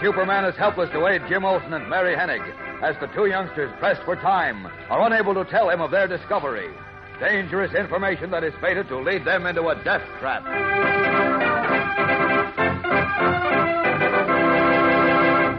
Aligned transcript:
Superman 0.00 0.44
is 0.44 0.56
helpless 0.56 0.90
to 0.90 1.06
aid 1.06 1.22
Jim 1.28 1.44
Olsen 1.44 1.72
and 1.72 1.88
Mary 1.88 2.16
Hennig 2.16 2.42
as 2.82 2.96
the 3.00 3.06
two 3.08 3.26
youngsters, 3.26 3.72
pressed 3.78 4.02
for 4.02 4.16
time, 4.16 4.66
are 4.90 5.06
unable 5.06 5.34
to 5.34 5.44
tell 5.44 5.70
him 5.70 5.80
of 5.80 5.90
their 5.90 6.06
discovery. 6.06 6.68
Dangerous 7.18 7.74
information 7.74 8.30
that 8.30 8.44
is 8.44 8.52
fated 8.60 8.88
to 8.88 8.98
lead 8.98 9.24
them 9.24 9.46
into 9.46 9.68
a 9.68 9.74
death 9.84 10.02
trap. 10.20 10.44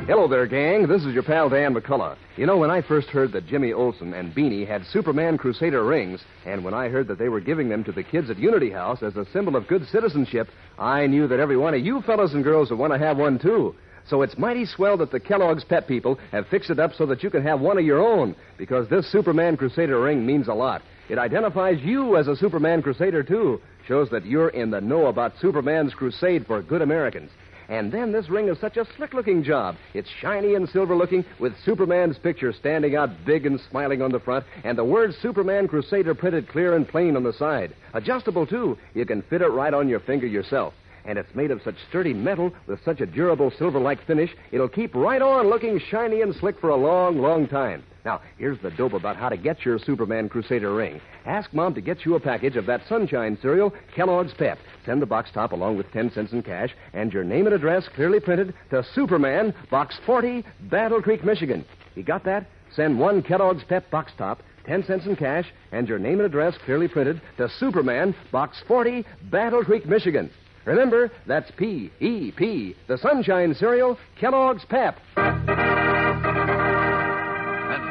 Hello 0.07 0.27
there, 0.27 0.45
gang. 0.45 0.87
This 0.87 1.03
is 1.03 1.13
your 1.13 1.23
pal 1.23 1.49
Dan 1.49 1.73
McCullough. 1.73 2.15
You 2.37 2.45
know, 2.45 2.57
when 2.57 2.69
I 2.69 2.81
first 2.81 3.07
heard 3.07 3.31
that 3.31 3.47
Jimmy 3.47 3.73
Olsen 3.73 4.13
and 4.13 4.35
Beanie 4.35 4.67
had 4.67 4.85
Superman 4.85 5.37
Crusader 5.37 5.83
rings, 5.83 6.21
and 6.45 6.63
when 6.63 6.75
I 6.75 6.89
heard 6.89 7.07
that 7.07 7.17
they 7.17 7.29
were 7.29 7.39
giving 7.39 7.69
them 7.69 7.83
to 7.85 7.91
the 7.91 8.03
kids 8.03 8.29
at 8.29 8.37
Unity 8.37 8.69
House 8.69 9.01
as 9.01 9.15
a 9.15 9.25
symbol 9.33 9.55
of 9.55 9.67
good 9.67 9.87
citizenship, 9.87 10.47
I 10.77 11.07
knew 11.07 11.27
that 11.27 11.39
every 11.39 11.57
one 11.57 11.73
of 11.73 11.83
you 11.83 12.01
fellows 12.03 12.33
and 12.33 12.43
girls 12.43 12.69
would 12.69 12.79
want 12.79 12.93
to 12.93 12.99
have 12.99 13.17
one 13.17 13.39
too. 13.39 13.75
So 14.07 14.21
it's 14.21 14.37
mighty 14.37 14.65
swell 14.65 14.97
that 14.97 15.11
the 15.11 15.19
Kellogg's 15.19 15.63
Pep 15.63 15.87
people 15.87 16.19
have 16.31 16.47
fixed 16.47 16.69
it 16.69 16.79
up 16.79 16.93
so 16.93 17.05
that 17.07 17.23
you 17.23 17.29
can 17.29 17.41
have 17.43 17.59
one 17.59 17.77
of 17.77 17.85
your 17.85 17.99
own, 17.99 18.35
because 18.57 18.87
this 18.87 19.11
Superman 19.11 19.57
Crusader 19.57 19.99
ring 19.99 20.25
means 20.25 20.47
a 20.47 20.53
lot. 20.53 20.83
It 21.09 21.17
identifies 21.17 21.79
you 21.81 22.17
as 22.17 22.27
a 22.27 22.35
Superman 22.35 22.81
Crusader, 22.81 23.23
too. 23.23 23.61
Shows 23.87 24.09
that 24.09 24.25
you're 24.25 24.49
in 24.49 24.71
the 24.71 24.81
know 24.81 25.07
about 25.07 25.33
Superman's 25.39 25.93
crusade 25.93 26.45
for 26.45 26.61
good 26.61 26.81
Americans. 26.81 27.31
And 27.67 27.91
then 27.91 28.11
this 28.11 28.29
ring 28.29 28.47
is 28.47 28.59
such 28.59 28.77
a 28.77 28.85
slick 28.95 29.13
looking 29.13 29.43
job. 29.43 29.75
It's 29.95 30.09
shiny 30.21 30.53
and 30.53 30.69
silver 30.69 30.95
looking 30.95 31.25
with 31.39 31.53
Superman's 31.63 32.17
picture 32.19 32.53
standing 32.53 32.95
out 32.95 33.09
big 33.25 33.47
and 33.47 33.59
smiling 33.71 34.03
on 34.03 34.11
the 34.11 34.19
front, 34.19 34.45
and 34.63 34.77
the 34.77 34.85
word 34.85 35.15
Superman 35.21 35.67
Crusader 35.67 36.13
printed 36.13 36.47
clear 36.47 36.75
and 36.75 36.87
plain 36.87 37.15
on 37.15 37.23
the 37.23 37.33
side. 37.33 37.75
Adjustable, 37.93 38.45
too. 38.45 38.77
You 38.93 39.05
can 39.05 39.23
fit 39.23 39.41
it 39.41 39.47
right 39.47 39.73
on 39.73 39.89
your 39.89 39.99
finger 39.99 40.27
yourself. 40.27 40.75
And 41.05 41.19
it's 41.19 41.33
made 41.35 41.51
of 41.51 41.61
such 41.63 41.75
sturdy 41.89 42.13
metal 42.13 42.51
with 42.67 42.83
such 42.83 42.99
a 42.99 43.05
durable 43.05 43.51
silver 43.57 43.79
like 43.79 44.05
finish, 44.05 44.31
it'll 44.51 44.67
keep 44.67 44.95
right 44.95 45.21
on 45.21 45.49
looking 45.49 45.79
shiny 45.79 46.21
and 46.21 46.35
slick 46.35 46.59
for 46.59 46.69
a 46.69 46.75
long, 46.75 47.19
long 47.19 47.47
time. 47.47 47.83
Now, 48.05 48.21
here's 48.37 48.59
the 48.59 48.69
dope 48.71 48.93
about 48.93 49.15
how 49.15 49.29
to 49.29 49.37
get 49.37 49.65
your 49.65 49.79
Superman 49.79 50.29
Crusader 50.29 50.73
ring. 50.73 51.01
Ask 51.25 51.51
Mom 51.53 51.73
to 51.73 51.81
get 51.81 52.05
you 52.05 52.15
a 52.15 52.19
package 52.19 52.55
of 52.55 52.67
that 52.67 52.81
Sunshine 52.87 53.37
cereal, 53.41 53.73
Kellogg's 53.95 54.33
Pep. 54.35 54.59
Send 54.85 55.01
the 55.01 55.07
box 55.07 55.31
top 55.33 55.53
along 55.53 55.77
with 55.77 55.91
10 55.91 56.11
cents 56.11 56.31
in 56.31 56.43
cash 56.43 56.69
and 56.93 57.11
your 57.11 57.23
name 57.23 57.47
and 57.47 57.55
address 57.55 57.87
clearly 57.95 58.19
printed 58.19 58.53
to 58.69 58.85
Superman, 58.93 59.55
Box 59.71 59.97
40, 60.05 60.43
Battle 60.69 61.01
Creek, 61.01 61.23
Michigan. 61.23 61.65
You 61.95 62.03
got 62.03 62.23
that? 62.25 62.45
Send 62.75 62.99
one 62.99 63.23
Kellogg's 63.23 63.63
Pep 63.63 63.89
box 63.89 64.11
top, 64.17 64.43
10 64.65 64.85
cents 64.85 65.05
in 65.05 65.15
cash, 65.15 65.45
and 65.71 65.87
your 65.87 65.99
name 65.99 66.19
and 66.19 66.27
address 66.27 66.55
clearly 66.63 66.87
printed 66.87 67.21
to 67.37 67.49
Superman, 67.59 68.13
Box 68.31 68.61
40, 68.67 69.03
Battle 69.31 69.63
Creek, 69.63 69.87
Michigan. 69.87 70.29
Remember, 70.65 71.11
that's 71.27 71.51
P 71.57 71.91
E 71.99 72.31
P, 72.31 72.75
the 72.87 72.97
Sunshine 72.97 73.53
Cereal, 73.53 73.99
Kellogg's 74.19 74.65
Pep. 74.65 74.97
And 75.15 75.45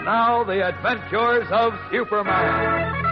now, 0.05 0.43
the 0.45 0.67
adventures 0.67 1.47
of 1.53 1.73
Superman. 1.93 3.05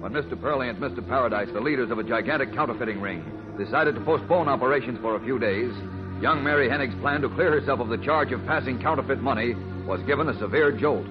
When 0.00 0.12
Mr. 0.12 0.40
Pearlie 0.40 0.68
and 0.68 0.78
Mr. 0.78 1.06
Paradise, 1.06 1.48
the 1.52 1.60
leaders 1.60 1.92
of 1.92 1.98
a 1.98 2.02
gigantic 2.02 2.52
counterfeiting 2.52 3.00
ring, 3.00 3.24
decided 3.56 3.94
to 3.94 4.00
postpone 4.00 4.48
operations 4.48 4.98
for 5.00 5.14
a 5.14 5.20
few 5.20 5.38
days, 5.38 5.72
young 6.20 6.42
Mary 6.42 6.68
Hennig's 6.68 7.00
plan 7.00 7.20
to 7.20 7.28
clear 7.28 7.52
herself 7.52 7.78
of 7.78 7.88
the 7.88 7.98
charge 7.98 8.32
of 8.32 8.44
passing 8.46 8.82
counterfeit 8.82 9.20
money 9.20 9.54
was 9.86 10.02
given 10.06 10.28
a 10.28 10.36
severe 10.40 10.72
jolt. 10.72 11.06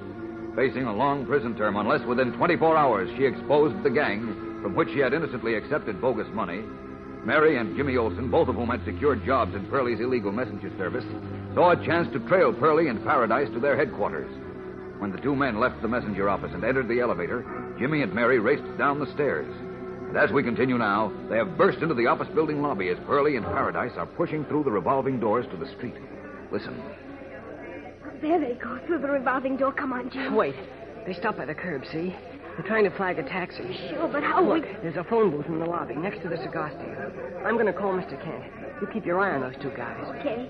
Facing 0.56 0.84
a 0.84 0.94
long 0.94 1.26
prison 1.26 1.56
term 1.56 1.78
unless 1.78 2.06
within 2.06 2.34
24 2.34 2.76
hours 2.76 3.10
she 3.16 3.24
exposed 3.24 3.82
the 3.84 3.90
gang 3.90 4.36
from 4.62 4.76
which 4.76 4.90
she 4.90 5.00
had 5.00 5.14
innocently 5.14 5.56
accepted 5.56 6.02
bogus 6.02 6.28
money, 6.34 6.64
Mary 7.25 7.57
and 7.57 7.75
Jimmy 7.75 7.97
Olsen, 7.97 8.31
both 8.31 8.47
of 8.47 8.56
whom 8.56 8.69
had 8.69 8.84
secured 8.85 9.25
jobs 9.25 9.53
in 9.53 9.66
Pearlie's 9.68 10.00
illegal 10.00 10.31
messenger 10.31 10.72
service, 10.78 11.06
saw 11.53 11.72
a 11.72 11.85
chance 11.85 12.12
to 12.13 12.19
trail 12.28 12.53
Pearlie 12.53 12.88
and 12.88 13.03
Paradise 13.03 13.50
to 13.53 13.59
their 13.59 13.75
headquarters. 13.75 14.31
When 15.00 15.12
the 15.12 15.22
two 15.22 15.35
men 15.35 15.59
left 15.59 15.81
the 15.81 15.88
messenger 15.88 16.29
office 16.29 16.52
and 16.53 16.63
entered 16.63 16.88
the 16.88 17.00
elevator, 17.00 17.46
Jimmy 17.79 18.02
and 18.02 18.13
Mary 18.13 18.40
raced 18.40 18.78
down 18.78 19.00
the 19.00 19.12
stairs. 19.13 19.53
And 20.08 20.18
as 20.18 20.31
we 20.31 20.44
continue 20.44 20.78
now, 20.78 21.13
they 21.29 21.38
have 21.38 21.58
burst 21.58 21.79
into 21.79 21.94
the 21.94 22.08
office 22.08 22.28
building 22.34 22.62
lobby 22.62 22.90
as 22.90 22.97
Pearlie 23.06 23.35
and 23.35 23.46
Paradise 23.46 23.94
are 23.96 24.06
pushing 24.06 24.44
through 24.46 24.63
the 24.63 24.72
revolving 24.72 25.19
doors 25.19 25.46
to 25.52 25.58
the 25.58 25.69
street. 25.78 25.96
Listen. 26.52 26.81
There 28.22 28.40
they 28.40 28.56
go, 28.56 28.79
through 28.88 29.00
the 29.00 29.08
revolving 29.08 29.56
door. 29.56 29.72
Come 29.72 29.94
on, 29.94 30.09
Jim. 30.09 30.35
Wait. 30.35 30.56
They 31.06 31.13
stop 31.13 31.38
by 31.38 31.46
the 31.46 31.56
curb, 31.56 31.84
see? 31.91 32.16
They're 32.59 32.68
trying 32.68 32.84
to 32.84 32.97
flag 32.97 33.18
a 33.18 33.24
taxi. 33.24 33.64
Sure, 33.88 34.09
but 34.09 34.22
how 34.22 34.44
Look, 34.44 34.66
we... 34.66 34.72
there's 34.81 34.97
a 34.97 35.03
phone 35.06 35.31
booth 35.31 35.46
in 35.46 35.59
the 35.59 35.66
lobby 35.66 35.96
next 35.96 36.22
to 36.24 36.28
the 36.28 36.36
cigar 36.36 36.70
stand. 36.72 37.47
I'm 37.47 37.53
going 37.53 37.68
to 37.68 37.72
call 37.74 37.94
Mr. 37.94 38.22
Kent. 38.22 38.52
You 38.81 38.88
keep 38.92 39.06
your 39.06 39.18
eye 39.22 39.34
on 39.34 39.40
those 39.40 39.56
two 39.62 39.72
guys. 39.78 40.03
Okay. 40.20 40.50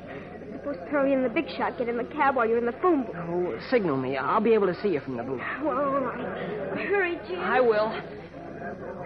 Suppose 0.53 0.78
Pearlie 0.90 1.14
and 1.14 1.24
the 1.24 1.30
big 1.30 1.47
shot 1.56 1.78
get 1.78 1.88
in 1.88 1.97
the 1.97 2.03
cab 2.06 2.36
while 2.36 2.50
you're 2.50 2.58
in 2.58 2.66
the 2.66 2.75
phone 2.81 3.03
booth. 3.03 3.16
Oh, 3.16 3.59
signal 3.70 3.96
me. 3.96 4.18
I'll 4.18 4.42
be 4.42 4.56
able 4.56 4.66
to 4.66 4.81
see 4.81 4.88
you 4.90 5.02
from 5.02 5.18
the 5.18 5.24
booth. 5.24 5.40
Well, 5.64 5.78
all 5.78 6.00
right. 6.00 6.80
Hurry, 6.80 7.20
Jim. 7.28 7.42
I 7.42 7.62
will. 7.62 7.94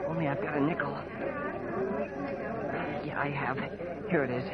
Only 0.08 0.30
I've 0.30 0.42
got 0.42 0.56
a 0.56 0.62
nickel. 0.62 0.98
Yeah, 3.06 3.20
I 3.20 3.30
have. 3.30 3.58
Here 4.10 4.24
it 4.24 4.32
is. 4.32 4.50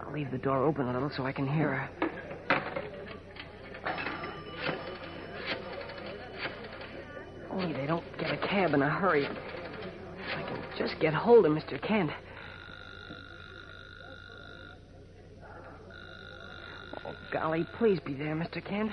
I'll 0.00 0.10
leave 0.10 0.30
the 0.30 0.38
door 0.38 0.64
open 0.64 0.88
a 0.88 0.92
little 0.94 1.10
so 1.14 1.26
I 1.26 1.32
can 1.32 1.46
hear 1.46 1.74
her. 1.74 2.03
Only 7.54 7.72
they 7.72 7.86
don't 7.86 8.04
get 8.18 8.32
a 8.32 8.36
cab 8.36 8.74
in 8.74 8.82
a 8.82 8.90
hurry. 8.90 9.24
If 9.24 9.30
I 10.36 10.42
can 10.42 10.60
just 10.76 10.98
get 11.00 11.14
hold 11.14 11.46
of 11.46 11.52
Mr. 11.52 11.80
Kent. 11.80 12.10
Oh, 17.06 17.14
golly, 17.32 17.64
please 17.78 18.00
be 18.00 18.14
there, 18.14 18.34
Mr. 18.34 18.64
Kent. 18.64 18.90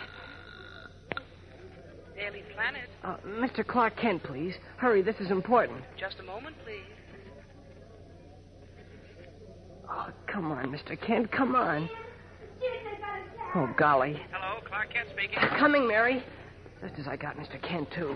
Daily 2.15 2.43
Planet. 2.53 2.87
Uh, 3.03 3.17
Mr. 3.25 3.65
Clark 3.65 3.97
Kent, 3.97 4.21
please. 4.21 4.53
Hurry, 4.77 5.01
this 5.01 5.15
is 5.19 5.31
important. 5.31 5.81
Just 5.99 6.19
a 6.19 6.23
moment, 6.23 6.55
please. 6.63 6.81
Oh, 9.89 10.09
come 10.27 10.51
on, 10.51 10.67
Mr. 10.67 10.99
Kent, 11.01 11.31
come 11.31 11.55
on. 11.55 11.89
Oh, 13.55 13.73
golly. 13.75 14.21
Hello, 14.31 14.61
Clark 14.65 14.93
Kent 14.93 15.09
speaking. 15.09 15.39
Coming, 15.57 15.87
Mary. 15.87 16.23
Just 16.81 16.97
as 16.99 17.07
I 17.07 17.15
got 17.15 17.37
Mr. 17.37 17.61
Kent, 17.61 17.89
too. 17.91 18.15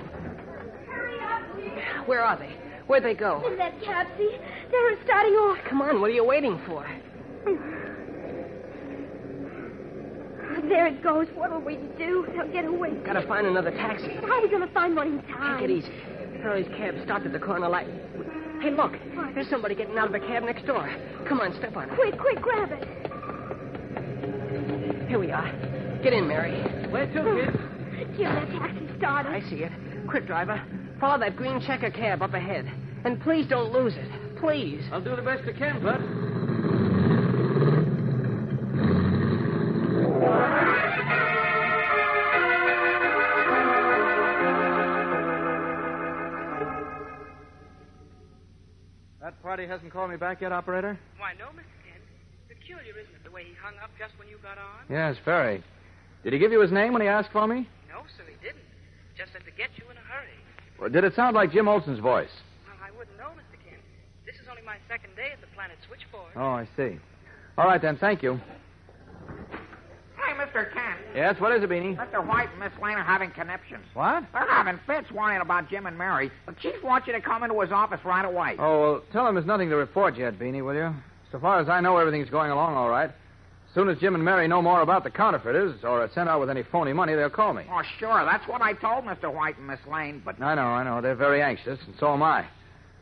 hurry 0.90 1.20
up 1.20 2.08
Where 2.08 2.24
are 2.24 2.38
they? 2.38 2.52
Where'd 2.88 3.04
they 3.04 3.14
go? 3.14 3.46
In 3.48 3.58
that 3.58 3.80
cab, 3.84 4.08
see? 4.18 4.38
They're 4.72 5.04
starting 5.06 5.34
off. 5.34 5.60
Come 5.70 5.82
on, 5.82 6.02
what 6.02 6.10
are 6.10 6.14
you 6.14 6.24
waiting 6.26 6.60
for? 6.66 6.86
There 10.68 10.88
it 10.88 11.04
goes. 11.04 11.28
What'll 11.36 11.62
we 11.62 11.76
do? 11.98 12.26
They'll 12.34 12.52
get 12.52 12.66
away. 12.66 12.92
Gotta 13.06 13.22
find 13.28 13.46
another 13.46 13.70
taxi. 13.72 14.16
How 14.16 14.40
are 14.40 14.42
we 14.42 14.50
going 14.50 14.68
to 14.68 14.74
find 14.74 14.96
one 14.96 15.08
in 15.08 15.22
time? 15.24 15.60
Take 15.60 15.70
it 15.70 15.74
easy. 15.74 15.92
Pearlie's 16.42 16.68
cab 16.76 16.96
stopped 17.04 17.26
at 17.26 17.34
the 17.34 17.40
corner 17.40 17.70
light. 17.70 17.88
Hey, 18.62 18.72
look. 18.72 18.94
There's 19.36 19.50
somebody 19.50 19.76
getting 19.76 19.98
out 19.98 20.08
of 20.08 20.16
a 20.16 20.20
cab 20.20 20.44
next 20.44 20.66
door. 20.66 20.90
Come 21.28 21.40
on, 21.40 21.54
step 21.58 21.78
on 21.78 21.90
it. 21.90 21.96
Quick, 21.96 22.18
quick, 22.18 22.42
grab 22.42 22.72
it. 22.72 22.84
Here 25.08 25.20
we 25.20 25.32
are. 25.32 25.52
Get 26.02 26.14
in, 26.14 26.28
Mary. 26.28 26.62
Where 26.90 27.06
to, 27.06 27.52
kid? 27.52 27.75
Jim, 28.18 28.34
that 28.34 28.50
taxi 28.50 28.98
started. 28.98 29.32
I 29.32 29.42
see 29.50 29.64
it. 29.64 29.72
Quick, 30.08 30.26
driver. 30.26 30.62
Follow 31.00 31.20
that 31.20 31.36
green 31.36 31.60
checker 31.60 31.92
cab 31.92 32.22
up 32.22 32.34
ahead. 32.34 32.72
And 33.04 33.22
please 33.22 33.46
don't 33.48 33.72
lose 33.74 33.94
it. 33.96 34.10
Please. 34.40 34.84
I'll 34.92 35.02
do 35.02 35.16
the 35.16 35.22
best 35.22 35.44
I 35.48 35.52
can, 35.52 35.82
Bud. 35.84 36.02
That 49.22 49.42
party 49.42 49.66
hasn't 49.66 49.92
called 49.92 50.12
me 50.12 50.18
back 50.18 50.42
yet, 50.42 50.52
operator? 50.52 51.00
Why, 51.18 51.34
no, 51.34 51.46
Mr. 51.48 51.66
Kent. 51.84 52.04
Peculiar, 52.48 52.94
isn't 53.00 53.16
it, 53.16 53.24
the 53.24 53.32
way 53.32 53.44
he 53.44 53.54
hung 53.62 53.74
up 53.84 53.90
just 53.98 54.18
when 54.20 54.28
you 54.28 54.38
got 54.42 54.58
on? 54.58 54.86
Yes, 54.90 55.18
very. 55.26 55.64
Did 56.24 56.34
he 56.34 56.40
give 56.40 56.52
you 56.52 56.62
his 56.62 56.72
name 56.72 56.94
when 56.94 57.02
he 57.02 57.08
asked 57.08 57.32
for 57.32 57.48
me? 57.48 57.68
No, 58.06 58.12
sir, 58.18 58.30
he 58.30 58.38
didn't. 58.46 58.62
Just 59.18 59.34
said 59.34 59.42
to 59.46 59.52
get 59.52 59.70
you 59.78 59.90
in 59.90 59.98
a 59.98 60.06
hurry. 60.06 60.38
Well, 60.80 60.90
did 60.90 61.04
it 61.04 61.16
sound 61.16 61.36
like 61.36 61.52
Jim 61.52 61.68
Olsen's 61.68 62.00
voice? 62.00 62.30
Well, 62.68 62.78
I 62.84 62.92
wouldn't 62.96 63.18
know, 63.18 63.34
Mr. 63.34 63.58
Kent. 63.68 63.82
This 64.28 64.36
is 64.36 64.48
only 64.50 64.62
my 64.62 64.78
second 64.88 65.16
day 65.16 65.32
at 65.34 65.42
the 65.42 65.48
Planet 65.56 65.78
Switchboard. 65.88 66.32
Oh, 66.36 66.42
I 66.42 66.68
see. 66.78 67.00
All 67.58 67.66
right, 67.66 67.82
then. 67.82 67.98
Thank 67.98 68.22
you. 68.22 68.40
Hey, 70.18 70.34
Mr. 70.34 70.72
Kent. 70.72 71.00
Yes, 71.16 71.40
what 71.40 71.52
is 71.54 71.64
it, 71.64 71.70
Beanie? 71.70 71.98
Mr. 71.98 72.26
White 72.26 72.50
and 72.52 72.60
Miss 72.60 72.74
Lane 72.80 72.98
are 72.98 73.04
having 73.04 73.32
conniptions. 73.32 73.86
What? 73.96 74.24
They're 74.34 74.48
having 74.48 74.80
fits 74.86 75.12
worrying 75.12 75.42
about 75.42 75.68
Jim 75.68 75.88
and 75.88 75.98
Mary. 75.98 76.30
The 76.46 76.54
chief 76.62 76.84
wants 76.84 77.08
you 77.08 77.14
to 77.14 77.22
come 77.22 77.42
into 77.42 77.60
his 77.60 77.72
office 77.72 78.02
right 78.06 78.26
away. 78.26 78.56
Oh, 78.60 78.82
well, 78.82 79.02
tell 79.12 79.28
him 79.28 79.34
there's 79.34 79.48
nothing 79.48 79.70
to 79.70 79.78
report 79.78 80.16
yet, 80.16 80.38
Beanie, 80.38 80.64
will 80.64 80.76
you? 80.76 80.94
So 81.32 81.40
far 81.40 81.60
as 81.60 81.70
I 81.70 81.82
know, 81.82 81.98
everything's 81.98 82.30
going 82.30 82.52
along 82.52 82.76
all 82.76 82.90
right. 82.90 83.10
As 83.76 83.78
soon 83.82 83.90
as 83.90 83.98
Jim 83.98 84.16
and 84.16 84.24
Mary 84.24 84.48
know 84.48 84.62
more 84.62 84.80
about 84.80 85.04
the 85.04 85.10
counterfeiters 85.10 85.84
or 85.84 86.02
are 86.02 86.10
sent 86.16 86.30
out 86.30 86.40
with 86.40 86.50
any 86.50 86.64
phony 86.64 86.94
money, 86.94 87.14
they'll 87.14 87.30
call 87.30 87.54
me. 87.54 87.64
Oh, 87.70 87.82
sure. 88.00 88.24
That's 88.24 88.48
what 88.48 88.62
I 88.62 88.72
told 88.72 89.04
Mr. 89.04 89.30
White 89.30 89.58
and 89.58 89.68
Miss 89.68 89.82
Lane, 89.92 90.22
but. 90.24 90.42
I 90.42 90.56
know, 90.56 90.62
I 90.62 90.86
know. 90.86 91.02
They're 91.02 91.14
very 91.14 91.42
anxious, 91.42 91.78
and 91.86 91.94
so 92.00 92.14
am 92.14 92.24
I. 92.24 92.46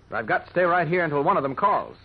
But 0.09 0.15
I've 0.15 0.25
got 0.25 0.45
to 0.45 0.49
stay 0.51 0.63
right 0.63 0.87
here 0.87 1.03
until 1.03 1.21
one 1.21 1.37
of 1.37 1.43
them 1.43 1.53
calls. 1.53 1.95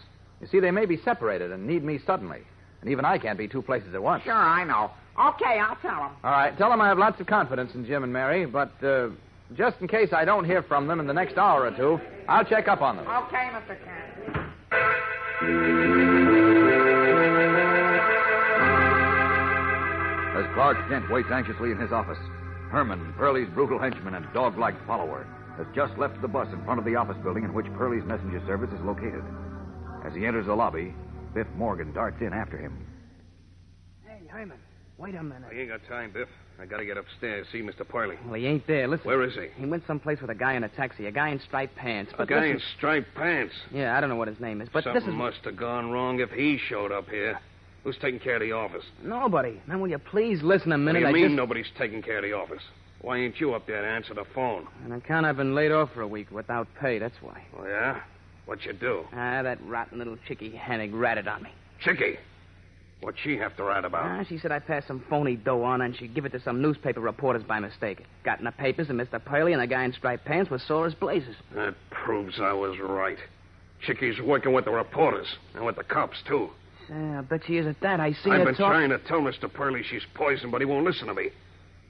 You 0.43 0.49
see, 0.49 0.61
they 0.61 0.71
may 0.71 0.85
be 0.85 0.99
separated 0.99 1.51
and 1.51 1.67
need 1.67 1.83
me 1.83 1.99
suddenly. 2.07 2.43
And 2.83 2.91
even 2.91 3.07
I 3.07 3.17
can't 3.17 3.39
be 3.39 3.49
two 3.49 3.63
places 3.63 3.95
at 3.95 4.03
once. 4.03 4.25
Sure, 4.25 4.35
I 4.35 4.65
know. 4.65 4.91
Okay, 5.19 5.59
I'll 5.59 5.77
tell 5.77 6.03
them. 6.03 6.11
All 6.23 6.31
right, 6.31 6.55
tell 6.59 6.69
them 6.69 6.83
I 6.83 6.89
have 6.89 6.99
lots 6.99 7.19
of 7.23 7.27
confidence 7.27 7.75
in 7.75 7.87
Jim 7.87 8.05
and 8.05 8.13
Mary, 8.13 8.45
but 8.45 8.85
uh, 8.85 9.09
just 9.57 9.81
in 9.81 9.89
case 9.89 10.11
I 10.13 10.27
don't 10.27 10.45
hear 10.45 10.63
from 10.63 10.89
them 10.89 11.01
in 11.01 11.07
the 11.07 11.15
next 11.15 11.39
hour 11.39 11.65
or 11.65 11.71
two, 11.75 11.99
I'll 12.29 12.45
check 12.45 12.69
up 12.69 12.83
on 12.83 12.97
them. 12.97 13.07
Okay, 13.07 13.49
Mr. 13.51 13.79
Kent. 15.41 16.08
As 20.39 20.47
Clark 20.55 20.89
Kent 20.89 21.11
waits 21.11 21.29
anxiously 21.33 21.73
in 21.73 21.79
his 21.79 21.91
office, 21.91 22.19
Herman, 22.71 23.13
Pearlie's 23.19 23.49
brutal 23.55 23.77
henchman 23.77 24.15
and 24.15 24.25
dog-like 24.33 24.77
follower, 24.87 25.27
has 25.57 25.67
just 25.75 25.99
left 25.99 26.23
the 26.23 26.29
bus 26.29 26.47
in 26.53 26.63
front 26.65 26.79
of 26.79 26.85
the 26.85 26.95
office 26.95 27.17
building 27.25 27.43
in 27.43 27.53
which 27.53 27.67
Pearlie's 27.75 28.05
messenger 28.05 28.41
service 28.47 28.71
is 28.73 28.81
located. 28.85 29.25
As 30.07 30.15
he 30.15 30.27
enters 30.27 30.47
the 30.47 30.55
lobby, 30.55 30.95
Biff 31.35 31.49
Morgan 31.57 31.93
darts 31.93 32.21
in 32.21 32.33
after 32.33 32.57
him. 32.57 32.87
Hey, 34.07 34.21
Herman, 34.29 34.59
wait 34.97 35.17
a 35.17 35.23
minute. 35.25 35.49
I 35.51 35.57
ain't 35.59 35.71
got 35.71 35.81
time, 35.89 36.13
Biff. 36.13 36.29
I 36.61 36.67
gotta 36.67 36.85
get 36.85 36.97
upstairs, 36.97 37.49
see 37.51 37.61
Mr. 37.61 37.89
Pearlie. 37.89 38.19
Well, 38.25 38.35
he 38.35 38.47
ain't 38.47 38.67
there. 38.69 38.87
Listen. 38.87 39.07
Where 39.07 39.25
is 39.25 39.35
he? 39.35 39.49
He 39.61 39.67
went 39.67 39.85
someplace 39.89 40.21
with 40.21 40.31
a 40.31 40.37
guy 40.37 40.53
in 40.53 40.63
a 40.63 40.69
taxi, 40.69 41.07
a 41.07 41.11
guy 41.11 41.31
in 41.31 41.41
striped 41.41 41.75
pants. 41.75 42.13
A 42.17 42.25
guy 42.25 42.37
listen- 42.37 42.51
in 42.53 42.61
striped 42.77 43.13
pants. 43.17 43.55
Yeah, 43.73 43.97
I 43.97 44.01
don't 44.01 44.09
know 44.09 44.17
what 44.17 44.29
his 44.29 44.39
name 44.39 44.61
is, 44.61 44.69
but 44.69 44.85
Something 44.85 45.03
this 45.03 45.09
is 45.09 45.15
must 45.15 45.45
have 45.47 45.57
gone 45.57 45.91
wrong 45.91 46.21
if 46.21 46.31
he 46.31 46.59
showed 46.59 46.93
up 46.93 47.09
here. 47.09 47.41
Who's 47.89 47.97
taking 48.03 48.21
care 48.21 48.35
of 48.35 48.43
the 48.43 48.53
office? 48.53 48.85
nobody. 49.03 49.59
Now, 49.67 49.79
will 49.79 49.89
you 49.89 49.97
please 49.97 50.43
listen 50.43 50.73
a 50.73 50.77
minute? 50.77 51.05
What 51.05 51.13
do 51.13 51.19
you 51.19 51.25
I 51.25 51.29
mean 51.29 51.31
just... 51.31 51.37
nobody's 51.37 51.71
taking 51.79 52.03
care 52.03 52.19
of 52.19 52.23
the 52.23 52.35
office? 52.35 52.61
Why 53.01 53.17
ain't 53.17 53.41
you 53.41 53.55
up 53.55 53.67
there 53.67 53.81
to 53.81 53.89
answer 53.89 54.13
the 54.13 54.27
phone? 54.35 54.69
On 54.85 54.93
account 54.93 55.25
I've 55.25 55.39
been 55.39 55.55
laid 55.55 55.73
off 55.73 55.95
for 55.95 56.03
a 56.03 56.07
week 56.07 56.31
without 56.31 56.69
pay. 56.79 56.99
That's 56.99 57.15
why. 57.23 57.43
Oh, 57.59 57.67
yeah? 57.67 58.03
What'd 58.45 58.67
you 58.67 58.75
do? 58.75 59.07
Ah, 59.15 59.41
that 59.43 59.59
rotten 59.65 59.97
little 59.97 60.19
chickie 60.29 60.51
Hennig 60.51 60.91
ratted 60.93 61.27
on 61.29 61.45
me. 61.45 61.51
Chicky. 61.81 62.19
What'd 63.01 63.19
she 63.25 63.39
have 63.39 63.57
to 63.57 63.65
rat 63.65 63.87
about? 63.87 64.05
Ah, 64.05 64.23
she 64.29 64.37
said 64.37 64.53
I 64.53 64.59
passed 64.59 64.87
some 64.87 65.03
phony 65.09 65.37
dough 65.37 65.63
on 65.63 65.81
and 65.81 65.97
she'd 65.97 66.15
give 66.15 66.27
it 66.27 66.33
to 66.33 66.43
some 66.43 66.61
newspaper 66.61 67.01
reporters 67.01 67.43
by 67.43 67.59
mistake. 67.59 68.05
Got 68.23 68.39
in 68.39 68.45
the 68.45 68.53
papers 68.53 68.91
and 68.91 69.01
Mr. 69.01 69.25
Pearlie 69.25 69.55
and 69.55 69.63
the 69.63 69.67
guy 69.67 69.85
in 69.85 69.95
striped 69.95 70.27
pants 70.27 70.51
was 70.51 70.63
sore 70.63 70.87
as 70.87 70.93
blazes. 70.93 71.37
That 71.55 71.75
proves 71.91 72.39
I 72.39 72.53
was 72.53 72.79
right. 72.81 73.19
Chicky's 73.87 74.21
working 74.21 74.53
with 74.53 74.67
the 74.67 74.73
reporters 74.73 75.29
and 75.55 75.65
with 75.65 75.77
the 75.77 75.85
cops, 75.85 76.19
too. 76.27 76.51
Yeah, 76.91 77.19
I 77.19 77.23
bet 77.23 77.43
she 77.47 77.57
is 77.57 77.67
at 77.67 77.81
that. 77.81 78.01
I 78.01 78.13
seen 78.13 78.33
I've 78.33 78.41
her 78.41 78.45
been 78.47 78.55
talk... 78.55 78.73
trying 78.73 78.91
to 78.91 78.99
tell 78.99 79.21
Mr. 79.21 79.53
Pearlie 79.53 79.83
she's 79.83 80.05
poisoned, 80.15 80.53
but 80.53 80.61
he 80.61 80.65
won't 80.65 80.85
listen 80.85 81.07
to 81.09 81.15
me. 81.15 81.31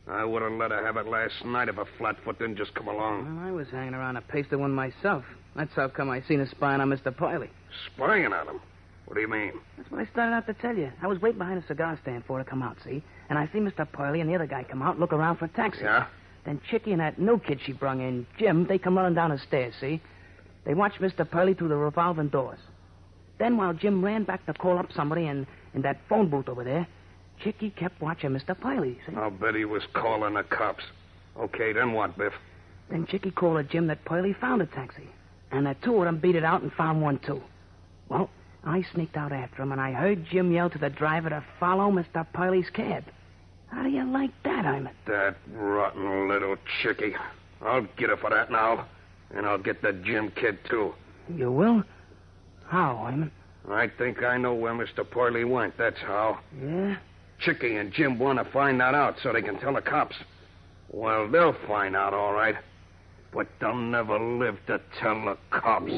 I 0.07 0.25
would 0.25 0.43
have 0.43 0.53
let 0.53 0.71
her 0.71 0.85
have 0.85 0.97
it 0.97 1.07
last 1.07 1.45
night 1.45 1.69
if 1.69 1.77
a 1.77 1.85
flatfoot 1.99 2.39
didn't 2.39 2.57
just 2.57 2.75
come 2.75 2.89
along. 2.89 3.37
Well, 3.37 3.47
I 3.47 3.51
was 3.51 3.69
hanging 3.69 3.95
around 3.95 4.17
a 4.17 4.23
pasted 4.23 4.59
one 4.59 4.73
myself. 4.73 5.25
That's 5.55 5.73
how 5.75 5.89
come 5.89 6.09
I 6.09 6.23
seen 6.23 6.39
her 6.39 6.47
spying 6.47 6.81
on 6.81 6.89
Mr. 6.89 7.15
Pearlie. 7.15 7.51
Spying 7.95 8.33
on 8.33 8.49
him? 8.49 8.61
What 9.05 9.15
do 9.15 9.21
you 9.21 9.29
mean? 9.29 9.53
That's 9.77 9.91
what 9.91 10.01
I 10.01 10.07
started 10.11 10.35
out 10.35 10.47
to 10.47 10.55
tell 10.55 10.77
you. 10.77 10.91
I 11.03 11.07
was 11.07 11.21
waiting 11.21 11.39
behind 11.39 11.63
a 11.63 11.67
cigar 11.67 11.99
stand 12.03 12.25
for 12.27 12.39
her 12.39 12.45
to 12.45 12.49
come 12.49 12.63
out, 12.63 12.77
see? 12.85 13.03
And 13.29 13.39
I 13.39 13.47
see 13.53 13.59
Mr. 13.59 13.91
Pearlie 13.91 14.21
and 14.21 14.29
the 14.29 14.35
other 14.35 14.47
guy 14.47 14.65
come 14.65 14.83
out 14.83 14.93
and 14.93 15.01
look 15.01 15.13
around 15.13 15.37
for 15.37 15.47
a 15.47 15.49
taxi. 15.49 15.83
Yeah? 15.83 16.07
Then 16.45 16.61
Chicky 16.71 16.93
and 16.93 17.01
that 17.01 17.19
new 17.19 17.39
kid 17.39 17.61
she 17.65 17.73
brung 17.73 18.01
in, 18.01 18.27
Jim, 18.39 18.67
they 18.67 18.79
come 18.79 18.97
running 18.97 19.15
down 19.15 19.31
the 19.31 19.39
stairs, 19.39 19.75
see? 19.81 20.01
They 20.65 20.75
watched 20.75 21.01
Mr. 21.01 21.29
Pearlie 21.29 21.55
through 21.55 21.69
the 21.69 21.77
revolving 21.77 22.29
doors. 22.29 22.59
Then 23.39 23.57
while 23.57 23.73
Jim 23.73 24.05
ran 24.05 24.25
back 24.25 24.45
to 24.47 24.55
call 24.55 24.79
up 24.79 24.93
somebody 24.93 25.27
in, 25.27 25.47
in 25.75 25.83
that 25.83 25.99
phone 26.09 26.29
booth 26.29 26.49
over 26.49 26.65
there, 26.65 26.87
Chicky 27.41 27.71
kept 27.71 28.01
watching 28.01 28.31
Mr. 28.31 28.59
Pearlie, 28.59 28.99
see? 29.07 29.15
I'll 29.15 29.31
bet 29.31 29.55
he 29.55 29.65
was 29.65 29.85
calling 29.93 30.35
the 30.35 30.43
cops. 30.43 30.85
Okay, 31.39 31.73
then 31.73 31.93
what, 31.93 32.19
Biff? 32.19 32.33
Then 32.91 33.07
Chicky 33.07 33.31
called 33.31 33.59
to 33.59 33.63
Jim 33.73 33.87
that 33.87 34.05
Pearlie 34.05 34.33
found 34.33 34.61
a 34.61 34.67
taxi. 34.67 35.09
And 35.53 35.67
the 35.67 35.77
two 35.83 35.97
of 35.97 36.05
them 36.05 36.19
beat 36.19 36.35
it 36.35 36.45
out 36.45 36.63
and 36.63 36.73
found 36.73 37.01
one, 37.01 37.19
too. 37.21 37.41
Well, 38.09 38.29
I 38.65 38.83
sneaked 38.93 39.17
out 39.17 39.33
after 39.33 39.63
him, 39.63 39.73
and 39.73 39.81
I 39.81 39.93
heard 39.93 40.27
Jim 40.27 40.53
yell 40.53 40.69
to 40.71 40.79
the 40.79 40.91
driver 40.91 41.31
to 41.31 41.45
follow 41.61 41.91
Mr. 41.93 42.27
Pearlie's 42.33 42.69
cab. 42.71 43.05
How 43.69 43.83
do 43.83 43.89
you 43.89 44.05
like 44.05 44.31
that, 44.45 44.65
Herman? 44.65 44.93
That 45.07 45.37
rotten 45.53 46.29
little 46.29 46.57
chickie. 46.83 47.15
I'll 47.63 47.87
get 47.97 48.09
her 48.11 48.17
for 48.17 48.31
that 48.31 48.51
now. 48.51 48.87
And 49.35 49.47
I'll 49.47 49.59
get 49.59 49.83
the 49.83 49.93
Jim 49.93 50.31
kid, 50.31 50.59
too. 50.69 50.95
You 51.35 51.53
will? 51.53 51.85
How, 52.69 53.07
Herman? 53.07 53.31
I 53.71 53.89
think 53.99 54.23
I 54.23 54.37
know 54.39 54.55
where 54.55 54.73
Mr. 54.73 55.09
Pearlie 55.09 55.45
went, 55.45 55.77
that's 55.77 55.99
how. 55.99 56.39
Yeah? 56.63 56.97
Chicky 57.41 57.77
and 57.77 57.93
Jim 57.93 58.19
want 58.19 58.39
to 58.39 58.51
find 58.53 58.81
that 58.81 58.95
out 58.95 59.17
so 59.23 59.33
they 59.33 59.43
can 59.43 59.59
tell 59.59 59.75
the 59.75 59.81
cops. 59.81 60.17
Well, 60.91 61.31
they'll 61.31 61.57
find 61.67 61.95
out, 61.97 62.15
all 62.15 62.33
right. 62.33 62.57
But 63.33 63.47
they'll 63.61 63.77
never 63.77 64.19
live 64.19 64.59
to 64.67 64.81
tell 65.01 65.15
the 65.25 65.37
cops. 65.51 65.93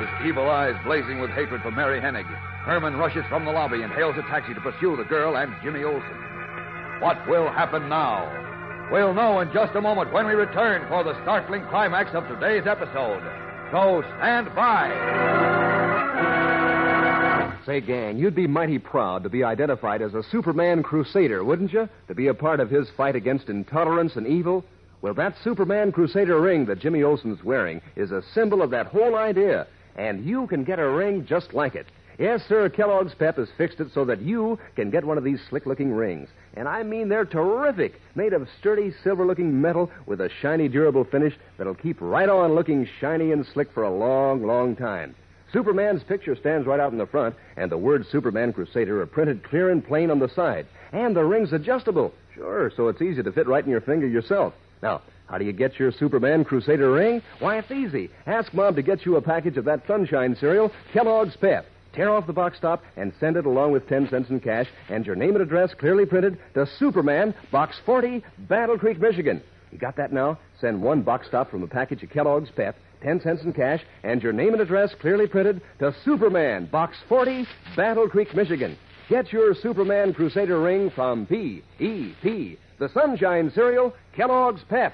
His 0.00 0.28
evil 0.28 0.48
eyes 0.48 0.74
blazing 0.84 1.20
with 1.20 1.30
hatred 1.30 1.62
for 1.62 1.70
Mary 1.70 2.00
Hennig, 2.00 2.26
Herman 2.64 2.96
rushes 2.96 3.24
from 3.28 3.44
the 3.44 3.52
lobby 3.52 3.82
and 3.82 3.92
hails 3.92 4.16
a 4.18 4.22
taxi 4.22 4.54
to 4.54 4.60
pursue 4.60 4.96
the 4.96 5.04
girl 5.04 5.36
and 5.36 5.52
Jimmy 5.62 5.82
Olsen. 5.82 6.16
What 7.00 7.26
will 7.26 7.50
happen 7.50 7.88
now? 7.88 8.49
We'll 8.90 9.14
know 9.14 9.38
in 9.38 9.52
just 9.52 9.76
a 9.76 9.80
moment 9.80 10.12
when 10.12 10.26
we 10.26 10.32
return 10.32 10.88
for 10.88 11.04
the 11.04 11.14
startling 11.22 11.64
climax 11.66 12.10
of 12.12 12.26
today's 12.26 12.66
episode. 12.66 13.22
So 13.70 14.02
stand 14.18 14.52
by. 14.56 14.90
Say, 17.64 17.80
gang, 17.80 18.18
you'd 18.18 18.34
be 18.34 18.48
mighty 18.48 18.80
proud 18.80 19.22
to 19.22 19.28
be 19.28 19.44
identified 19.44 20.02
as 20.02 20.14
a 20.14 20.24
Superman 20.24 20.82
Crusader, 20.82 21.44
wouldn't 21.44 21.72
you? 21.72 21.88
To 22.08 22.14
be 22.16 22.26
a 22.26 22.34
part 22.34 22.58
of 22.58 22.68
his 22.68 22.88
fight 22.96 23.14
against 23.14 23.48
intolerance 23.48 24.16
and 24.16 24.26
evil? 24.26 24.64
Well, 25.02 25.14
that 25.14 25.36
Superman 25.44 25.92
Crusader 25.92 26.40
ring 26.40 26.66
that 26.66 26.80
Jimmy 26.80 27.04
Olsen's 27.04 27.44
wearing 27.44 27.80
is 27.94 28.10
a 28.10 28.24
symbol 28.34 28.60
of 28.60 28.70
that 28.70 28.86
whole 28.86 29.14
idea, 29.14 29.68
and 29.94 30.24
you 30.24 30.48
can 30.48 30.64
get 30.64 30.80
a 30.80 30.88
ring 30.88 31.24
just 31.26 31.54
like 31.54 31.76
it. 31.76 31.86
Yes, 32.20 32.42
sir, 32.46 32.68
Kellogg's 32.68 33.14
Pep 33.14 33.38
has 33.38 33.48
fixed 33.56 33.80
it 33.80 33.92
so 33.94 34.04
that 34.04 34.20
you 34.20 34.58
can 34.76 34.90
get 34.90 35.06
one 35.06 35.16
of 35.16 35.24
these 35.24 35.40
slick 35.48 35.64
looking 35.64 35.90
rings. 35.90 36.28
And 36.52 36.68
I 36.68 36.82
mean 36.82 37.08
they're 37.08 37.24
terrific, 37.24 37.98
made 38.14 38.34
of 38.34 38.46
sturdy, 38.58 38.92
silver 39.02 39.24
looking 39.24 39.58
metal 39.58 39.90
with 40.04 40.20
a 40.20 40.28
shiny, 40.42 40.68
durable 40.68 41.04
finish 41.04 41.34
that'll 41.56 41.74
keep 41.74 41.96
right 41.98 42.28
on 42.28 42.54
looking 42.54 42.86
shiny 43.00 43.32
and 43.32 43.46
slick 43.46 43.72
for 43.72 43.84
a 43.84 43.90
long, 43.90 44.46
long 44.46 44.76
time. 44.76 45.14
Superman's 45.50 46.02
picture 46.02 46.36
stands 46.36 46.66
right 46.66 46.78
out 46.78 46.92
in 46.92 46.98
the 46.98 47.06
front, 47.06 47.36
and 47.56 47.72
the 47.72 47.78
words 47.78 48.06
Superman 48.10 48.52
Crusader 48.52 49.00
are 49.00 49.06
printed 49.06 49.42
clear 49.42 49.70
and 49.70 49.82
plain 49.82 50.10
on 50.10 50.18
the 50.18 50.28
side. 50.28 50.66
And 50.92 51.16
the 51.16 51.24
ring's 51.24 51.54
adjustable. 51.54 52.12
Sure, 52.34 52.70
so 52.76 52.88
it's 52.88 53.00
easy 53.00 53.22
to 53.22 53.32
fit 53.32 53.48
right 53.48 53.64
in 53.64 53.70
your 53.70 53.80
finger 53.80 54.06
yourself. 54.06 54.52
Now, 54.82 55.00
how 55.26 55.38
do 55.38 55.46
you 55.46 55.52
get 55.52 55.78
your 55.78 55.90
Superman 55.90 56.44
Crusader 56.44 56.92
ring? 56.92 57.22
Why, 57.38 57.56
it's 57.56 57.70
easy. 57.70 58.10
Ask 58.26 58.52
Mom 58.52 58.74
to 58.74 58.82
get 58.82 59.06
you 59.06 59.16
a 59.16 59.22
package 59.22 59.56
of 59.56 59.64
that 59.64 59.86
sunshine 59.86 60.36
cereal, 60.38 60.70
Kellogg's 60.92 61.36
Pep. 61.36 61.64
Tear 61.92 62.10
off 62.10 62.26
the 62.26 62.32
box 62.32 62.58
top 62.60 62.82
and 62.96 63.12
send 63.18 63.36
it 63.36 63.46
along 63.46 63.72
with 63.72 63.88
10 63.88 64.08
cents 64.10 64.30
in 64.30 64.40
cash 64.40 64.68
and 64.88 65.04
your 65.04 65.16
name 65.16 65.34
and 65.34 65.42
address 65.42 65.74
clearly 65.74 66.06
printed 66.06 66.38
to 66.54 66.66
Superman, 66.78 67.34
Box 67.50 67.76
40, 67.84 68.22
Battle 68.48 68.78
Creek, 68.78 69.00
Michigan. 69.00 69.42
You 69.72 69.78
got 69.78 69.96
that 69.96 70.12
now? 70.12 70.38
Send 70.60 70.82
one 70.82 71.02
box 71.02 71.28
top 71.30 71.50
from 71.50 71.62
a 71.62 71.66
package 71.66 72.02
of 72.02 72.10
Kellogg's 72.10 72.50
Pep, 72.50 72.76
10 73.02 73.20
cents 73.22 73.42
in 73.42 73.52
cash, 73.52 73.80
and 74.02 74.22
your 74.22 74.32
name 74.32 74.52
and 74.52 74.62
address 74.62 74.94
clearly 75.00 75.26
printed 75.26 75.60
to 75.78 75.94
Superman, 76.04 76.66
Box 76.66 76.96
40, 77.08 77.46
Battle 77.76 78.08
Creek, 78.08 78.34
Michigan. 78.34 78.76
Get 79.08 79.32
your 79.32 79.54
Superman 79.54 80.14
Crusader 80.14 80.60
ring 80.60 80.90
from 80.90 81.26
P.E.P., 81.26 82.58
the 82.78 82.88
Sunshine 82.94 83.50
Cereal, 83.54 83.92
Kellogg's 84.16 84.62
Pep. 84.68 84.92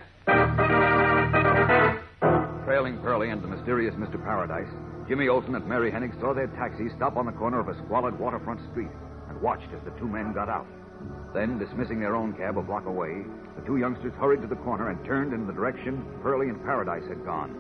Trailing 2.65 2.99
Pearlie 2.99 3.31
and 3.31 3.43
the 3.43 3.49
mysterious 3.49 3.95
Mr. 3.95 4.23
Paradise, 4.23 4.73
Jimmy 5.09 5.29
Olsen 5.29 5.55
and 5.55 5.67
Mary 5.67 5.93
Hennig 5.93 6.19
saw 6.21 6.35
their 6.35 6.49
taxi 6.49 6.89
stop 6.97 7.17
on 7.17 7.27
the 7.27 7.33
corner 7.33 7.61
of 7.61 7.69
a 7.69 7.79
squalid 7.85 8.19
waterfront 8.19 8.61
street 8.73 8.91
and 9.29 9.41
watched 9.41 9.73
as 9.73 9.85
the 9.85 9.97
two 10.01 10.09
men 10.09 10.33
got 10.33 10.49
out. 10.49 10.67
Then, 11.33 11.59
dismissing 11.59 12.01
their 12.01 12.17
own 12.17 12.33
cab 12.33 12.59
a 12.59 12.63
block 12.63 12.87
away, 12.87 13.23
the 13.55 13.65
two 13.65 13.77
youngsters 13.77 14.15
hurried 14.19 14.43
to 14.43 14.49
the 14.49 14.57
corner 14.57 14.91
and 14.91 15.05
turned 15.05 15.33
in 15.33 15.47
the 15.47 15.53
direction 15.53 16.05
Pearlie 16.23 16.49
and 16.49 16.63
Paradise 16.65 17.07
had 17.09 17.25
gone, 17.25 17.55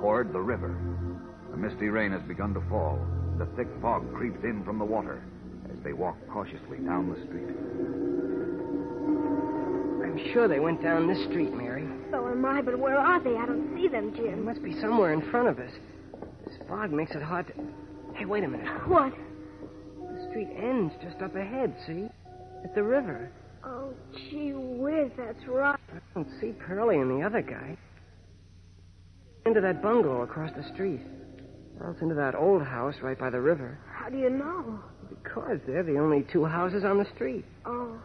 toward 0.00 0.32
the 0.32 0.40
river. 0.40 0.74
A 1.52 1.56
misty 1.56 1.88
rain 1.88 2.12
has 2.12 2.22
begun 2.22 2.54
to 2.54 2.62
fall. 2.70 2.98
and 3.32 3.42
a 3.42 3.56
thick 3.56 3.68
fog 3.82 4.14
creeps 4.14 4.42
in 4.44 4.64
from 4.64 4.78
the 4.78 4.84
water 4.84 5.22
as 5.70 5.78
they 5.84 5.92
walk 5.92 6.16
cautiously 6.32 6.78
down 6.78 7.10
the 7.10 7.20
street. 7.26 7.52
I'm 10.02 10.32
sure 10.32 10.48
they 10.48 10.60
went 10.60 10.82
down 10.82 11.06
this 11.06 11.22
street, 11.24 11.52
Mary. 11.52 11.86
So 12.10 12.26
am 12.28 12.44
I, 12.46 12.62
but 12.62 12.78
where 12.78 12.96
are 12.96 13.20
they? 13.20 13.36
I 13.36 13.44
don't 13.44 13.76
see 13.76 13.88
them, 13.88 14.14
Jim. 14.14 14.24
They 14.24 14.34
must 14.36 14.62
be 14.62 14.80
somewhere 14.80 15.12
in 15.12 15.20
front 15.30 15.48
of 15.48 15.58
us. 15.58 15.72
Fog 16.68 16.92
makes 16.92 17.14
it 17.14 17.22
hard 17.22 17.46
to. 17.48 17.54
Hey, 18.14 18.24
wait 18.24 18.44
a 18.44 18.48
minute. 18.48 18.66
What? 18.88 19.12
The 20.00 20.26
street 20.30 20.48
ends 20.56 20.92
just 21.02 21.22
up 21.22 21.34
ahead, 21.36 21.76
see? 21.86 22.08
At 22.64 22.74
the 22.74 22.82
river. 22.82 23.30
Oh, 23.64 23.92
gee 24.14 24.52
whiz, 24.54 25.10
that's 25.16 25.44
right. 25.46 25.78
I 25.92 25.98
don't 26.14 26.28
see 26.40 26.52
Pearlie 26.52 26.98
and 26.98 27.20
the 27.20 27.26
other 27.26 27.42
guy. 27.42 27.76
Into 29.44 29.60
that 29.60 29.82
bungalow 29.82 30.22
across 30.22 30.50
the 30.56 30.64
street. 30.72 31.00
Or 31.78 31.88
else 31.88 31.98
into 32.00 32.14
that 32.14 32.34
old 32.34 32.62
house 32.62 32.94
right 33.02 33.18
by 33.18 33.30
the 33.30 33.40
river. 33.40 33.78
How 33.92 34.08
do 34.08 34.16
you 34.16 34.30
know? 34.30 34.80
Because 35.08 35.58
they're 35.66 35.82
the 35.82 35.98
only 35.98 36.26
two 36.32 36.44
houses 36.44 36.84
on 36.84 36.98
the 36.98 37.06
street. 37.14 37.44
Oh, 37.64 37.96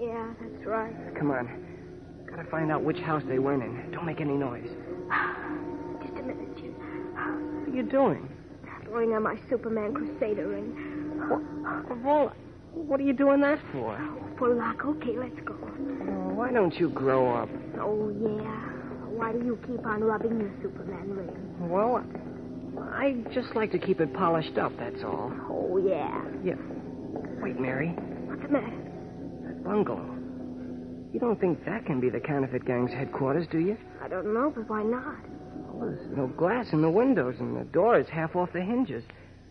yeah, 0.00 0.34
that's 0.40 0.66
right. 0.66 0.92
Come 1.16 1.30
on. 1.30 2.26
Gotta 2.28 2.50
find 2.50 2.70
out 2.72 2.82
which 2.82 2.98
house 2.98 3.22
they 3.28 3.38
went 3.38 3.62
in. 3.62 3.90
Don't 3.92 4.04
make 4.04 4.20
any 4.20 4.34
noise. 4.34 4.68
Just 6.02 6.18
a 6.18 6.22
minute, 6.22 6.56
Jim. 6.56 6.74
What 7.14 7.65
are 7.65 7.65
you 7.76 7.82
doing? 7.82 8.28
Throwing 8.84 9.12
on 9.12 9.22
my 9.22 9.36
Superman 9.50 9.92
Crusader 9.92 10.48
ring. 10.48 10.72
Well, 12.02 12.32
what 12.72 13.00
are 13.00 13.02
you 13.02 13.12
doing 13.12 13.40
that 13.42 13.58
for? 13.72 13.98
For 14.38 14.54
luck. 14.54 14.84
Okay, 14.84 15.18
let's 15.18 15.38
go. 15.44 15.54
Oh, 15.54 16.34
why 16.34 16.52
don't 16.52 16.74
you 16.74 16.88
grow 16.88 17.34
up? 17.34 17.48
Oh, 17.78 18.08
yeah. 18.10 18.72
Why 19.10 19.32
do 19.32 19.38
you 19.44 19.58
keep 19.66 19.84
on 19.86 20.02
rubbing 20.02 20.40
your 20.40 20.52
Superman 20.62 21.10
ring? 21.10 21.70
Well, 21.70 22.04
I 22.92 23.16
just 23.34 23.54
like 23.54 23.72
to 23.72 23.78
keep 23.78 24.00
it 24.00 24.12
polished 24.14 24.56
up, 24.58 24.72
that's 24.78 25.02
all. 25.04 25.32
Oh, 25.50 25.78
yeah. 25.78 26.24
Yeah. 26.44 26.56
Wait, 27.42 27.58
Mary. 27.58 27.88
What's 28.26 28.42
the 28.42 28.48
matter? 28.48 28.76
That 29.44 29.64
bungalow. 29.64 30.14
You 31.12 31.20
don't 31.20 31.40
think 31.40 31.64
that 31.64 31.86
can 31.86 32.00
be 32.00 32.10
the 32.10 32.20
counterfeit 32.20 32.64
gang's 32.66 32.92
headquarters, 32.92 33.46
do 33.50 33.58
you? 33.58 33.76
I 34.02 34.08
don't 34.08 34.32
know, 34.32 34.52
but 34.54 34.68
why 34.68 34.82
not? 34.82 35.16
Well, 35.76 35.90
there's 35.90 36.16
no 36.16 36.26
glass 36.28 36.72
in 36.72 36.80
the 36.80 36.90
windows, 36.90 37.36
and 37.38 37.54
the 37.54 37.64
door 37.64 37.98
is 37.98 38.08
half 38.08 38.34
off 38.34 38.50
the 38.54 38.62
hinges. 38.62 39.04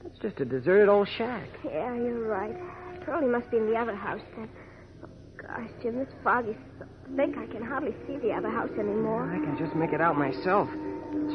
It's 0.06 0.20
just 0.20 0.40
a 0.40 0.46
deserted 0.46 0.90
old 0.90 1.08
shack. 1.18 1.48
Yeah, 1.64 1.94
you're 1.94 2.28
right. 2.28 2.56
Pearlie 3.02 3.28
must 3.28 3.52
be 3.52 3.58
in 3.58 3.68
the 3.70 3.76
other 3.76 3.96
house 3.96 4.22
then. 4.36 4.50
Oh, 5.04 5.08
gosh, 5.38 5.70
Jim, 5.84 6.00
this 6.00 6.10
fog 6.24 6.50
is 6.50 6.56
so 6.80 6.86
thick 7.16 7.38
I 7.38 7.46
can 7.46 7.64
hardly 7.64 7.94
see 8.08 8.18
the 8.18 8.32
other 8.32 8.50
house 8.50 8.72
anymore. 8.80 9.32
I 9.32 9.38
can 9.38 9.56
just 9.58 9.76
make 9.76 9.94
it 9.94 10.02
out 10.02 10.18
myself. 10.18 10.68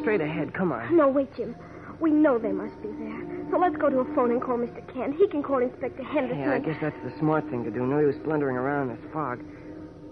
Straight 0.00 0.20
ahead, 0.20 0.52
come 0.54 0.73
on. 0.73 0.97
No, 0.97 1.06
wait, 1.06 1.32
Jim. 1.37 1.54
We 2.00 2.11
know 2.11 2.38
they 2.38 2.50
must 2.50 2.80
be 2.82 2.88
there. 2.88 3.47
So 3.52 3.59
let's 3.59 3.76
go 3.76 3.90
to 3.90 4.00
a 4.00 4.14
phone 4.16 4.32
and 4.32 4.42
call 4.42 4.56
Mr. 4.56 4.82
Kent. 4.92 5.14
He 5.16 5.28
can 5.28 5.42
call 5.42 5.59
Inspector 5.59 6.02
Henderson. 6.02 6.40
Yeah, 6.40 6.54
I 6.54 6.59
guess 6.59 6.76
that's 6.80 6.97
the 7.04 7.12
smart 7.20 7.49
thing 7.50 7.62
to 7.62 7.70
do. 7.70 7.87
No 7.87 8.00
use 8.00 8.16
blundering 8.25 8.56
around 8.56 8.90
in 8.90 8.97
this 8.97 9.12
fog. 9.12 9.40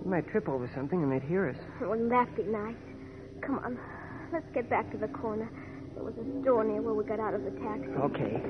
We 0.04 0.10
might 0.10 0.28
trip 0.28 0.48
over 0.48 0.70
something 0.72 1.02
and 1.02 1.10
they'd 1.10 1.26
hear 1.26 1.48
us. 1.48 1.56
Wouldn't 1.80 2.10
that 2.10 2.36
be 2.36 2.44
nice? 2.44 2.76
Come 3.42 3.58
on. 3.58 3.78
Let's 4.32 4.48
get 4.52 4.68
back 4.68 4.90
to 4.92 4.98
the 4.98 5.08
corner. 5.08 5.50
There 5.94 6.04
was 6.04 6.14
a 6.14 6.42
store 6.42 6.64
near 6.64 6.82
where 6.82 6.94
we 6.94 7.04
got 7.04 7.18
out 7.18 7.34
of 7.34 7.44
the 7.44 7.50
taxi. 7.50 7.88
Okay. 7.88 8.42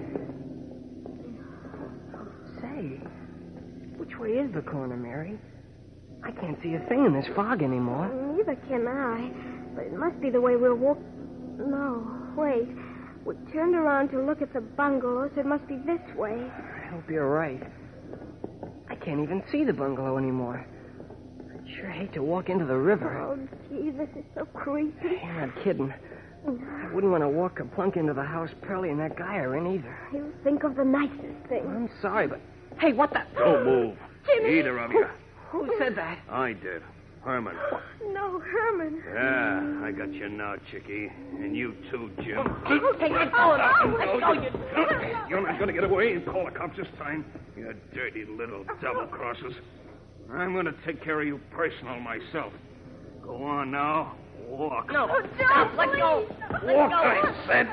Say, 2.60 3.00
which 3.96 4.18
way 4.18 4.30
is 4.30 4.52
the 4.52 4.62
corner, 4.62 4.96
Mary? 4.96 5.38
I 6.24 6.32
can't 6.32 6.60
see 6.62 6.74
a 6.74 6.80
thing 6.88 7.06
in 7.06 7.12
this 7.12 7.26
fog 7.36 7.62
anymore. 7.62 8.10
Neither 8.36 8.56
can 8.68 8.88
I. 8.88 9.30
But 9.74 9.84
it 9.86 9.92
must 9.92 10.20
be 10.20 10.30
the 10.30 10.40
way 10.40 10.56
we'll 10.56 10.74
walk. 10.74 10.98
No, 11.58 12.04
wait. 12.36 12.68
We 13.24 13.36
turned 13.52 13.74
around 13.74 14.08
to 14.10 14.20
look 14.20 14.42
at 14.42 14.52
the 14.52 14.60
bungalow, 14.60 15.30
so 15.34 15.40
it 15.40 15.46
must 15.46 15.66
be 15.68 15.76
this 15.76 16.00
way. 16.16 16.50
I 16.50 16.86
hope 16.88 17.08
you're 17.08 17.30
right. 17.30 17.62
I 18.90 18.96
can't 18.96 19.20
even 19.22 19.42
see 19.52 19.64
the 19.64 19.72
bungalow 19.72 20.18
anymore. 20.18 20.66
I'd 21.78 21.82
sure 21.82 21.90
hate 21.90 22.12
to 22.14 22.22
walk 22.22 22.48
into 22.48 22.64
the 22.64 22.76
river. 22.76 23.18
Oh, 23.18 23.38
gee, 23.70 23.90
this 23.90 24.08
is 24.16 24.24
so 24.34 24.44
creepy. 24.46 25.20
You're 25.22 25.46
not 25.46 25.62
kidding. 25.62 25.94
I 26.46 26.92
wouldn't 26.92 27.12
want 27.12 27.22
to 27.22 27.28
walk 27.28 27.60
a 27.60 27.64
plunk 27.64 27.96
into 27.96 28.12
the 28.14 28.22
house 28.22 28.50
Pearlie 28.62 28.90
and 28.90 28.98
that 28.98 29.16
guy 29.16 29.36
are 29.36 29.56
in 29.56 29.66
either. 29.66 29.96
You 30.12 30.32
think 30.42 30.64
of 30.64 30.74
the 30.76 30.84
nicest 30.84 31.48
thing. 31.48 31.64
I'm 31.66 31.88
sorry, 32.02 32.26
but. 32.26 32.40
Hey, 32.80 32.92
what 32.92 33.12
the. 33.12 33.22
Don't 33.36 33.64
move. 33.64 33.96
Jimmy! 34.26 34.58
Either 34.58 34.78
of 34.78 34.90
you. 34.92 35.06
Who 35.50 35.72
said 35.78 35.94
that? 35.96 36.18
I 36.28 36.52
did. 36.52 36.82
Herman. 37.22 37.56
No, 38.12 38.38
Herman. 38.40 39.02
Yeah, 39.12 39.86
I 39.86 39.92
got 39.92 40.12
you 40.12 40.28
now, 40.28 40.54
Chicky. 40.70 41.10
And 41.38 41.56
you 41.56 41.76
too, 41.90 42.10
Jim. 42.22 42.44
Hey, 42.66 42.78
let 43.10 43.32
go 43.32 43.52
of 43.54 43.90
No, 43.90 43.96
Let 43.98 44.14
you- 44.14 44.20
go, 44.20 44.32
you... 44.32 45.16
You're 45.28 45.42
not 45.46 45.58
going 45.58 45.68
to 45.68 45.72
get 45.72 45.84
away 45.84 46.14
and 46.14 46.24
call 46.26 46.44
the 46.44 46.50
cops 46.50 46.76
this 46.76 46.86
time. 46.98 47.24
You 47.56 47.74
dirty 47.94 48.24
little 48.24 48.64
double 48.80 49.06
crossers. 49.06 49.54
I'm 50.32 50.52
going 50.52 50.66
to 50.66 50.74
take 50.84 51.02
care 51.02 51.20
of 51.20 51.26
you 51.26 51.40
personal 51.50 51.98
myself. 52.00 52.52
Go 53.22 53.42
on 53.42 53.70
now. 53.70 54.14
Walk. 54.46 54.90
No, 54.90 55.06
don't. 55.38 55.76
Let 55.76 55.92
go. 55.92 56.26
Let 56.64 56.76
Walk, 56.76 56.90
go. 56.90 56.96
I 56.96 57.44
said. 57.46 57.68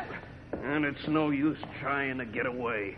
And 0.64 0.86
it's 0.86 1.08
no 1.08 1.30
use 1.32 1.58
trying 1.82 2.18
to 2.18 2.26
get 2.26 2.46
away. 2.46 2.98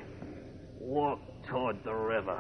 Walk 0.80 1.20
toward 1.50 1.84
the 1.84 1.94
river. 1.94 2.40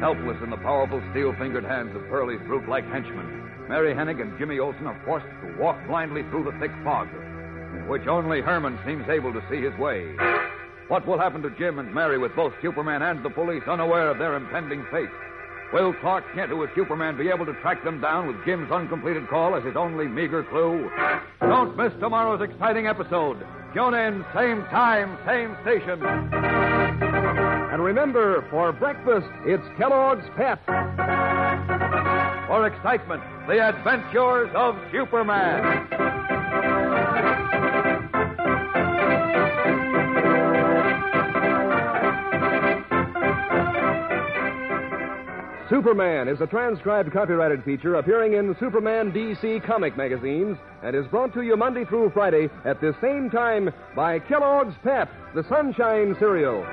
Helpless 0.00 0.36
in 0.42 0.50
the 0.50 0.56
powerful 0.58 1.02
steel 1.10 1.34
fingered 1.38 1.64
hands 1.64 1.94
of 1.96 2.02
Pearlie's 2.08 2.40
brute 2.46 2.68
like 2.68 2.84
henchmen, 2.84 3.66
Mary 3.68 3.94
Hennig 3.94 4.22
and 4.22 4.38
Jimmy 4.38 4.58
Olsen 4.58 4.86
are 4.86 5.02
forced 5.04 5.26
to 5.26 5.60
walk 5.60 5.76
blindly 5.88 6.22
through 6.30 6.44
the 6.44 6.58
thick 6.60 6.70
fog, 6.84 7.08
in 7.08 7.88
which 7.88 8.06
only 8.06 8.40
Herman 8.40 8.78
seems 8.86 9.08
able 9.08 9.32
to 9.32 9.42
see 9.50 9.60
his 9.60 9.76
way. 9.78 10.14
What 10.88 11.06
will 11.06 11.18
happen 11.18 11.42
to 11.42 11.50
Jim 11.50 11.78
and 11.78 11.94
Mary 11.94 12.16
with 12.16 12.34
both 12.34 12.54
Superman 12.62 13.02
and 13.02 13.22
the 13.22 13.28
police 13.28 13.62
unaware 13.68 14.10
of 14.10 14.18
their 14.18 14.34
impending 14.36 14.86
fate? 14.90 15.10
Will 15.70 15.92
Clark 16.00 16.24
Kent, 16.34 16.48
who 16.48 16.62
is 16.62 16.70
Superman, 16.74 17.18
be 17.18 17.28
able 17.28 17.44
to 17.44 17.52
track 17.60 17.84
them 17.84 18.00
down 18.00 18.26
with 18.26 18.42
Jim's 18.46 18.70
uncompleted 18.70 19.28
call 19.28 19.54
as 19.54 19.62
his 19.64 19.76
only 19.76 20.08
meager 20.08 20.42
clue? 20.44 20.90
Don't 21.40 21.76
miss 21.76 21.92
tomorrow's 22.00 22.40
exciting 22.40 22.86
episode. 22.86 23.36
Tune 23.74 23.92
in, 23.92 24.24
same 24.34 24.62
time, 24.70 25.18
same 25.26 25.54
station. 25.60 26.02
And 26.02 27.84
remember, 27.84 28.46
for 28.48 28.72
breakfast, 28.72 29.28
it's 29.44 29.62
Kellogg's 29.76 30.24
Pep. 30.36 30.64
For 32.48 32.66
excitement, 32.66 33.22
the 33.46 33.60
adventures 33.60 34.50
of 34.54 34.74
Superman. 34.90 36.37
Superman 45.68 46.28
is 46.28 46.40
a 46.40 46.46
transcribed 46.46 47.12
copyrighted 47.12 47.62
feature 47.62 47.96
appearing 47.96 48.32
in 48.32 48.56
Superman 48.58 49.12
DC 49.12 49.62
comic 49.66 49.98
magazines 49.98 50.56
and 50.82 50.96
is 50.96 51.06
brought 51.08 51.34
to 51.34 51.42
you 51.42 51.58
Monday 51.58 51.84
through 51.84 52.08
Friday 52.14 52.48
at 52.64 52.80
this 52.80 52.94
same 53.02 53.28
time 53.28 53.70
by 53.94 54.18
Kellogg's 54.18 54.74
Pep, 54.82 55.10
the 55.34 55.44
Sunshine 55.46 56.16
Cereal. 56.18 56.64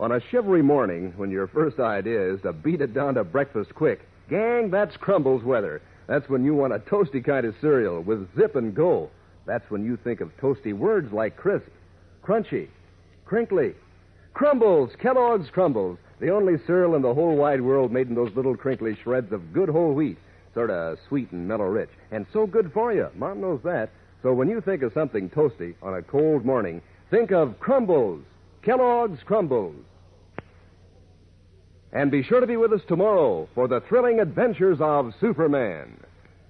On 0.00 0.10
a 0.10 0.20
shivery 0.32 0.62
morning, 0.62 1.14
when 1.16 1.30
your 1.30 1.46
first 1.46 1.78
idea 1.78 2.34
is 2.34 2.42
to 2.42 2.52
beat 2.52 2.80
it 2.80 2.92
down 2.92 3.14
to 3.14 3.22
breakfast 3.22 3.72
quick, 3.76 4.00
gang, 4.28 4.70
that's 4.70 4.96
Krumbles 4.96 5.44
weather. 5.44 5.82
That's 6.08 6.28
when 6.28 6.44
you 6.44 6.52
want 6.52 6.72
a 6.72 6.80
toasty 6.80 7.24
kind 7.24 7.46
of 7.46 7.54
cereal 7.60 8.00
with 8.00 8.28
zip 8.36 8.56
and 8.56 8.74
go. 8.74 9.08
That's 9.46 9.70
when 9.70 9.84
you 9.84 9.96
think 10.02 10.20
of 10.20 10.36
toasty 10.38 10.76
words 10.76 11.12
like 11.12 11.36
crisp, 11.36 11.68
crunchy, 12.24 12.66
crinkly. 13.24 13.74
Krumbles, 14.34 14.98
Kellogg's 14.98 15.48
Krumbles, 15.50 15.96
the 16.18 16.30
only 16.30 16.54
cereal 16.66 16.96
in 16.96 17.02
the 17.02 17.14
whole 17.14 17.36
wide 17.36 17.60
world 17.60 17.92
made 17.92 18.08
in 18.08 18.16
those 18.16 18.34
little 18.34 18.56
crinkly 18.56 18.96
shreds 19.02 19.32
of 19.32 19.52
good 19.52 19.68
whole 19.68 19.92
wheat. 19.92 20.18
Sort 20.54 20.70
of 20.70 20.98
sweet 21.08 21.30
and 21.32 21.46
mellow 21.46 21.66
rich. 21.66 21.90
And 22.10 22.26
so 22.32 22.46
good 22.46 22.72
for 22.72 22.92
you. 22.92 23.08
Mom 23.14 23.40
knows 23.40 23.60
that. 23.64 23.90
So 24.22 24.32
when 24.32 24.48
you 24.48 24.60
think 24.60 24.82
of 24.82 24.92
something 24.92 25.30
toasty 25.30 25.74
on 25.82 25.94
a 25.94 26.02
cold 26.02 26.44
morning, 26.44 26.80
think 27.10 27.30
of 27.30 27.60
Krumbles, 27.60 28.22
Kellogg's 28.62 29.20
Krumbles. 29.28 29.82
And 31.92 32.10
be 32.10 32.22
sure 32.24 32.40
to 32.40 32.46
be 32.46 32.56
with 32.56 32.72
us 32.72 32.80
tomorrow 32.88 33.48
for 33.54 33.68
the 33.68 33.80
thrilling 33.88 34.18
adventures 34.18 34.78
of 34.80 35.14
Superman. 35.20 35.96